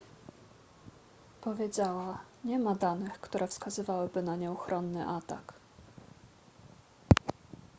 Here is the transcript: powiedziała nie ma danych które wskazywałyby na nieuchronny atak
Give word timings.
powiedziała 1.41 2.19
nie 2.43 2.59
ma 2.59 2.75
danych 2.75 3.19
które 3.19 3.47
wskazywałyby 3.47 4.21
na 4.21 4.35
nieuchronny 4.35 5.07
atak 5.07 5.53